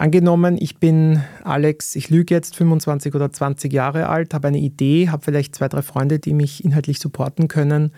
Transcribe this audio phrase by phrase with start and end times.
[0.00, 5.10] Angenommen, ich bin Alex, ich lüge jetzt 25 oder 20 Jahre alt, habe eine Idee,
[5.10, 7.92] habe vielleicht zwei, drei Freunde, die mich inhaltlich supporten können.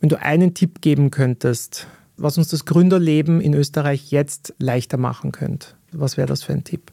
[0.00, 5.30] Wenn du einen Tipp geben könntest, was uns das Gründerleben in Österreich jetzt leichter machen
[5.30, 6.90] könnte, was wäre das für ein Tipp?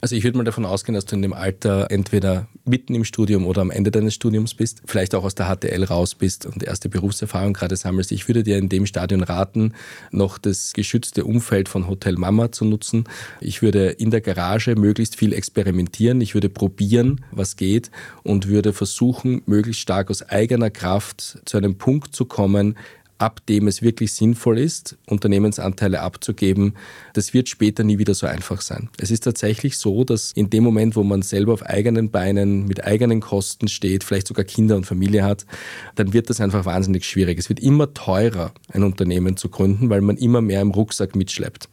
[0.00, 3.46] Also ich würde mal davon ausgehen, dass du in dem Alter entweder mitten im Studium
[3.46, 6.88] oder am Ende deines Studiums bist, vielleicht auch aus der HTL raus bist und erste
[6.88, 8.12] Berufserfahrung gerade sammelst.
[8.12, 9.74] Ich würde dir in dem Stadion raten,
[10.10, 13.04] noch das geschützte Umfeld von Hotel Mama zu nutzen.
[13.40, 16.20] Ich würde in der Garage möglichst viel experimentieren.
[16.20, 17.90] Ich würde probieren, was geht
[18.22, 22.76] und würde versuchen, möglichst stark aus eigener Kraft zu einem Punkt zu kommen,
[23.18, 26.74] ab dem es wirklich sinnvoll ist, Unternehmensanteile abzugeben,
[27.14, 28.90] das wird später nie wieder so einfach sein.
[28.98, 32.84] Es ist tatsächlich so, dass in dem Moment, wo man selber auf eigenen Beinen mit
[32.84, 35.46] eigenen Kosten steht, vielleicht sogar Kinder und Familie hat,
[35.94, 37.38] dann wird das einfach wahnsinnig schwierig.
[37.38, 41.68] Es wird immer teurer, ein Unternehmen zu gründen, weil man immer mehr im Rucksack mitschleppt.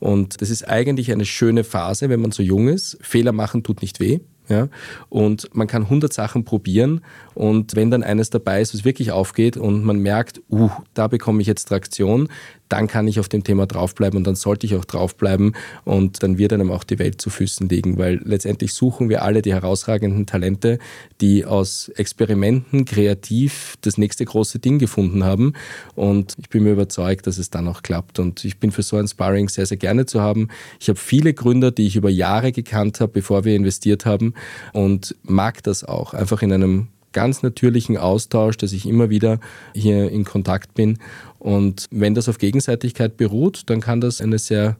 [0.00, 2.98] Und das ist eigentlich eine schöne Phase, wenn man so jung ist.
[3.00, 4.20] Fehler machen tut nicht weh.
[4.48, 4.68] Ja?
[5.08, 7.02] Und man kann 100 Sachen probieren
[7.34, 11.40] und wenn dann eines dabei ist, was wirklich aufgeht und man merkt, uh, da bekomme
[11.40, 12.28] ich jetzt Traktion,
[12.68, 16.36] dann kann ich auf dem Thema draufbleiben und dann sollte ich auch draufbleiben und dann
[16.36, 20.26] wird einem auch die Welt zu Füßen liegen, weil letztendlich suchen wir alle die herausragenden
[20.26, 20.78] Talente,
[21.20, 25.52] die aus Experimenten kreativ das nächste große Ding gefunden haben
[25.94, 28.96] und ich bin mir überzeugt, dass es dann auch klappt und ich bin für so
[28.96, 30.48] ein Sparring sehr, sehr gerne zu haben.
[30.80, 34.34] Ich habe viele Gründer, die ich über Jahre gekannt habe, bevor wir investiert haben
[34.72, 39.40] und mag das auch, einfach in einem ganz natürlichen Austausch, dass ich immer wieder
[39.74, 40.98] hier in Kontakt bin.
[41.38, 44.76] Und wenn das auf Gegenseitigkeit beruht, dann kann das eine sehr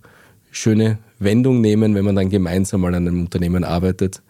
[0.50, 4.22] schöne Wendung nehmen, wenn man dann gemeinsam mal an einem Unternehmen arbeitet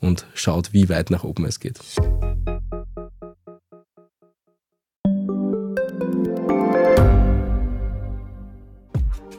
[0.00, 1.80] und schaut, wie weit nach oben es geht.